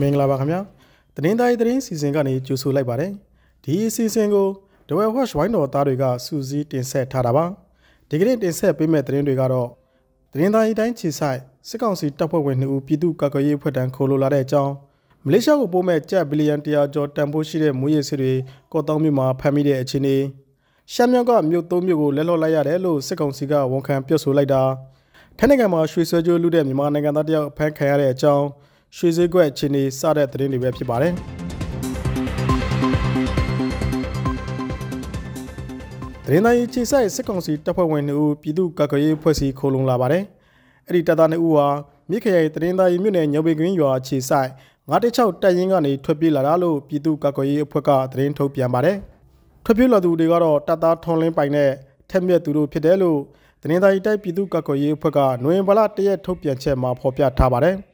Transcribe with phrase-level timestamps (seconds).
[0.00, 0.60] မင်္ဂလာပါခင်ဗျာ
[1.14, 3.12] သတင်းသားရေးသတင်းစီစဉ်ကနေကြိုဆိုလိုက်ပါတယ်
[3.64, 4.48] ဒီအစီအစဉ်ကို
[4.86, 7.44] The Well Watch ဝိုင်းတော်သားတွေကစူးစီးတင်ဆက်ထားတာပါ
[8.08, 9.68] ဒီကနေ့တင်ဆက်ပေးမယ့်သတင်းတွေကတော့
[10.32, 14.72] သတင်းသားရေးတိုင်းခြေဆိုင်စစ်ကောင်စီတပ်ဖွဲ့ဝင်2ဦးပြည်သူ့ကာကွယ်ရေးအဖွဲ့တန်းခိုးလိုလာတဲ့အကြောင်း
[15.24, 18.32] မလေးရှားကိုပို့မဲ့ကျပ်ဘီလီယံ100ကျော်တန်ဖိုးရှိတဲ့မွေးရည်စစ်တွေ
[18.72, 20.16] ကော့တောင်းမြို့မှာဖမ်းမိတဲ့အခြေအနေ
[20.92, 24.62] ရှမ်းမြောက်ကမြို့သုံးမြို့ကိုလက်လော့လိုက်ရတယ်လို့စစ်ကောင်စီကဝန်ခံပြောဆိုလိုက်တာ
[25.38, 28.46] ထိုင်းနိုင်ငံမှာရွှေဆွဲကြိုးလူတဲ့မြန်မာနိုင်ငံသားတယောက်ဖမ်းခံရတဲ့အကြောင်း
[28.96, 31.12] ရွှေစည်းကွက်အခြေအနေစတဲ့သတင်းတွေပဲဖြစ်ပါတယ်။
[36.24, 40.24] သတင်းသားရေးခြေဆိုင်စစ်ကောင်စီတပ်ဖွဲ့ဝင်2ဦးပြည်သူ့ကာကွယ်ရေးဖွဲ့စည်းခိုးလုံလာပါတယ်။
[40.86, 41.68] အဲ့ဒီတပ်သား2ဦးဟာ
[42.10, 44.50] မြစ်ခရိုင်သတင်းသားရေးမြို့နယ်ညောင်ပေကွင်းရွာခြေဆိုင်
[44.90, 48.96] 916တပ်ရင်းကနေထွက်ပြေးလာတာလို့ပြည်သူ့ကာကွယ်ရေးအဖွဲ့ကသတင်းထုတ်ပြန်ပါတယ်။
[49.64, 51.70] ထွက်ပြေးလာသူတွေကတော့တပ်သားထွန်လင်းပိုင်နဲ့
[52.10, 53.20] ထက်မြက်သူတို့ဖြစ်တယ်လို့
[53.62, 57.76] သတင်းသားရေးတိုက်ပြည်သူ့ကာကွယ်ရေးအဖွဲ့ကနိုဝင်ဘာလ1ရက်ထုတ်ပြန်ချက်မှာဖော်ပြထားပါတယ်။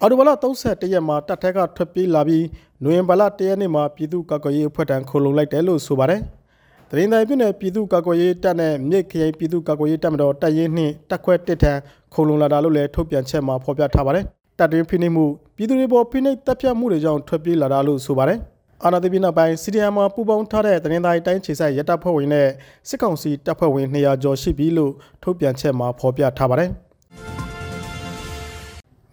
[0.00, 2.44] အော်တိုဘလာ31ရက်မှာတပ်ထက်ကထွက်ပြေးလာပြီး
[2.82, 6.20] နိုဝင်ဘာလ1ရက်နေ့မှာပြည်သူ့ကာကွယ်ရေးအဖွဲ့ထံခိုလုံလိုက်တယ်လို့ဆိုပါတယ်။
[6.90, 11.72] သတင်းတိုင်းပြည်နယ်ပြည်သူ့ကာကွယ်ရေးတပ်နဲ့မြစ်ခရိုင်ပြည်သူ့ကာကွယ်ရေးတပ်မတော်တပ်ရင်းနှင့်တပ်ခွဲတစ်ထံ
[12.14, 14.24] ခိုလုံလာတာလို့လည်းထုတ်ပြန်ချက်မှာဖော်ပြထားပါတယ်။
[14.58, 15.24] တပ်တွင်းဖိနှိပ်မှု
[15.56, 18.38] ပြည်သူတွေပေါ်ဖိနှိပ်တပ်ဖြတ်မှုတွေကြောင့်ထွက်ပြေးလာတာလို့ဆိုပါတယ်။
[18.84, 22.48] အာနာတိပိနောက်ပိုင်းစီဒီအမ်မှာပူပေါင်းထားတဲ့သတင်းတိုင်းတိုင်းခြေဆိုင်ရတပ်ဖွဲ့ဝင်နဲ့
[22.88, 24.92] စစ်ကောင်စီတပ်ဖွဲ့ဝင်200ကျော်ရှိပြီလို့
[25.22, 26.70] ထုတ်ပြန်ချက်မှာဖော်ပြထားပါတယ်။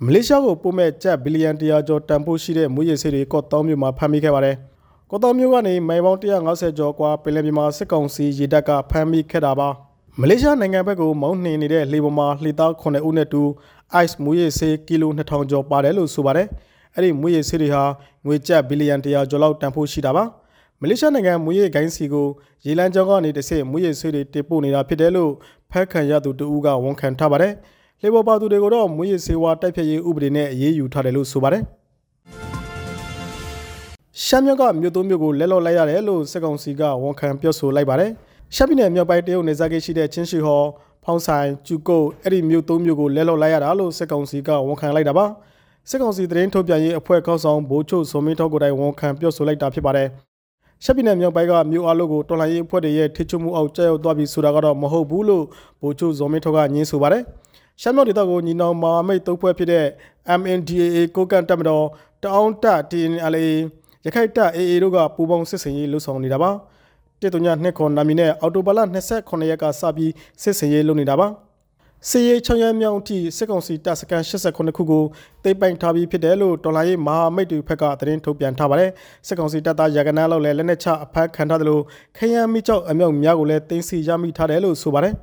[0.03, 4.55] မလေးရှားကိုပို့မဲ့ကျပ်ဘီလီယံ100ကျော်တန်ဖိုးရှိတဲ့မွေးရည်ဆေးတွေကော့တောင်းမြို့မှာဖမ်းမိခဲ့ပါတယ်။
[5.09, 9.69] ကော့တောင်းမြို့ကနေမိုင်ပေါင်း150ကျော်ကွာပင်လယ်ပြင်မှာစစ်ကောင်စီရေတပ်ကဖမ်းမိခဲ့တာပါ။
[10.19, 13.41] မလေးရှားနိုင်ငံဘက်ကိုမောင်းနှင်နေတဲ့လှေပေါ်မှာလှေသား9ဦးနဲ့တူ
[14.03, 16.47] ice မွေးရည်ဆေးကီလို2000ကျော်ပါတယ်လို့ဆိုပါတယ်။
[16.95, 17.83] အဲ့ဒီမွေးရည်ဆေးတွေဟာ
[18.25, 20.23] ငွေကျပ်ဘီလီယံ100ကျော်လောက်တန်ဖိုးရှိတာပါ။
[20.81, 22.27] မလေးရှားနိုင်ငံမွေးရည်ဂိုင်းစီကို
[22.65, 25.31] ရေလမ်းကြောင်းကနေတစ်ဆင့်မွေးရည်ဆေးတွေတင်ပို့နေတာဖြစ်တယ်လို့
[25.71, 27.53] ဖက်ခံရသူတဦးကဝန်ခံထားပါတယ်။
[28.03, 31.63] လေဘော်ပါသူတွေကိုတော့မွေးရစေဝါတိုက်ဖြတ်ရေးဥပဒေနဲ့အရေးယူထားတယ်လို့ဆိုပါတယ်
[34.23, 38.11] ရှမ်းမြောက်ကမြို့သုံးမြို့ကိုလက်လော့လိုက်ရတယ်လို့စစ်ကောင်စီကဝန်ခံပြောဆိုလိုက်ပါတယ်
[38.55, 40.65] ရှမ်းပြည်နယ်မြောက်ပိုင်းတရုတ်နယ်စပ်ကိရှိတဲ့ချင်းရှိဟော်
[41.03, 45.25] ဖောင်းဆိုင်ကျူကုတ်အဲ့ဒီမြို့သုံးမြို့ကိုလက်လော့လိုက်ရတာလို့စစ်ကောင်စီကဝန်ခံလိုက်တာပါ
[45.89, 50.07] စစ်ကောင်စီသတင်းထုတ်ပြန်ရေးအဖွဲ့ခေါင်းဆောင်ဘိုးချုပ်စောမင်းထောက်ကိုတိုင်ဝန်ခံပြောဆိုလိုက်တာဖြစ်ပါတယ်
[50.83, 55.43] ရှက်ပြည်နယ်မြောက်ပိုင်းကမြို့အလုပ်ကိုတော်လှန်ရေးအဖွဲ့တွေရဲ့ထိချုံမှုအောက်ကျရောက်သွားပြီဆိုတာကတော့မဟုတ်ဘူးလို့
[55.81, 57.23] ဗိုလ်ချုပ်ဇော်မင်းထောက်ကညင်းဆိုပါတယ်။
[57.81, 59.85] ရှမ်းမြောက်ဒေသကိုညီနောင်မဟာမိတ်သုံးဖွဲ့ဖြစ်တဲ့
[60.39, 61.85] MNDAA ကိုကန်တပ်မတော်
[62.23, 63.47] တအောင်းတပ် TNLA
[64.05, 66.51] ရခိုင်တပ် AA တို့ကပူးပေါင်းစစ်ဆင်ရေးလှုပ်ဆောင်နေတာပါ
[67.21, 68.79] တေတုညနှစ်ခွန်နာမီနဲ့အော်တိုဘာလ
[69.15, 71.27] 28ရက်ကစပြီးစစ်ဆင်ရေးလုပ်နေတာပါ
[72.09, 75.03] စီရေးချောင်းရမ်းမြောင်းအထိစစ်ကောင်စီတပ်စခန်း89ခုကို
[75.43, 78.91] တိတ်ပိုင်ထားပြီးဖြစ်တယ်လို့တော်လိုင်းမဟာမိတ်တွေဘက်ကသတင်းထုတ်ပြန်ထားပါတယ်
[79.27, 81.83] စစ်ကောင်စီတပ်သားရကနာလောက်လည်းလက်နက်ချအဖမ်းခံထားတယ်လို့
[82.17, 85.13] ခရမ်းမိကျောက်အမြောက်များကိုလည်းတင်းစီရမိထားတယ်လို့ဆိုပါတယ်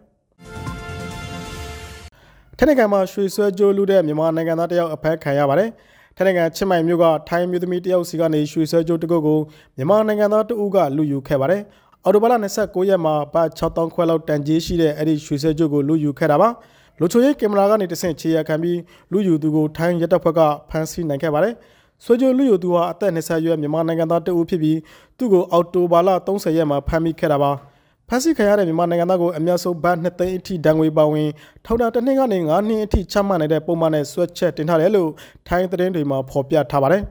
[2.64, 5.70] ထိုင်းနိုင်ငံမှာရွှေဆွဲကြိုးလူတဲ့မြန်မာနိုင်ငံသားတယောက်အဖမ်းခံရပါတယ်။
[6.16, 9.38] ထိုင်းနိုင်ငံချင်းမိုင်မြို့ကထိုင်းမျိုးသမီးတယောက်စီကနေရွှေဆွဲကြိုးတစ်ခုကို
[9.76, 11.62] မြန်မာနိုင်ငံသားတဦးကလူယူခဲ့ပါတယ်။
[12.04, 16.48] အော်တိုဘာလ29ရက်မှာဘတ်6000ခွဲလောက်တန်ကြေးရှိတဲ့အဲ့ဒီရွှေဆွဲကြိုးကိုလူယူခဲ့တာပါ။
[17.00, 18.78] လူချိုရေးကင်မရာကနေတဆင့်ခြေရခံပြီး
[19.12, 21.54] လူယူသူကိုထိုင်းရဲတပ်ဖွဲ့ကဖမ်းဆီးနိုင်ခဲ့ပါတယ်။
[22.04, 24.78] ဆွေကြိုလူယူသူဟာအသက်20ရွယ်မြန်မာနိုင်ငံသားတဦးဖြစ်ပြီး
[25.18, 27.52] သူ့ကိုအော်တိုဘာလ30ရက်မှာဖမ်းမိခဲ့တာပါ။
[28.14, 31.28] ဖမ်းဆီးခံရတဲ့မြန်မာနိုင်ငံသားကိုအများဆုံးဘတ်2သိန်းအထိဒဏ်ငွေပါဝင်
[31.64, 35.10] ထောင်ဒဏ်တစ်နှစ်ကနေ9နှစ်အထိချမှတ်နိုင်တဲ့ပုံမှန်နဲ့ဆွဲချက်တင်ထားတယ်လို့
[35.48, 37.02] ထိုင်းသတင်းတွေမှာဖော်ပြထားပါတယ်။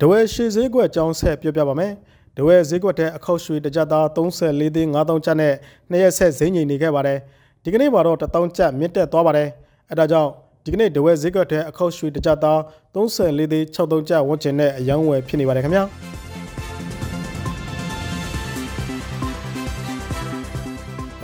[0.00, 1.92] ဒဝဲရွှေဈေးကွက်အကြောင်းဆက်ပြောပြပါမယ်။
[2.36, 5.54] ဒဝဲဈေးကွက်ထဲအခောက်ရွှေတစ်ကြသား34သိန်း5000ကျပ်နဲ့
[5.90, 7.18] နှစ်ရက်ဆက်ဈေးငိမ်နေခဲ့ပါတယ်။
[7.62, 9.48] ဒီကနေ့မှာတော့1000ကျပ်မြင့်တက်သွားပါတယ်။
[9.90, 10.30] အဲဒါကြောင့်
[10.64, 12.58] ဒီကနေ့ဒဝဲဈေးကွက်ထဲအခောက်ရွှေတစ်ကြသား
[12.94, 15.84] 34သိန်း63ကျပ်ဝန်းကျင်နဲ့အယောင်းဝယ်ဖြစ်နေပါတယ်ခင်ဗျာ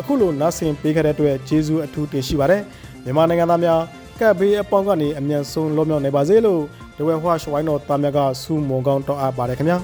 [0.06, 2.62] အခုလိုနားဆင်ပေးခဲ့တဲ့အတွက်ကျေးဇူးအထူးတင်ရှိပါတယ်
[3.04, 3.80] မြန်မာနိုင်ငံသားများ
[4.20, 6.62] ကပ်ဘေးအပေါင်းကနေအမြန်ဆုံးလွတ်မြောက်နိုင်ပါစေလို့
[6.96, 9.78] ဒဝဲဟွာရှ်ဝိုင်းတော်သားများကဆုမွန်ကောင်းတောင်းအပ်ပါတယ်ခင်ဗျာ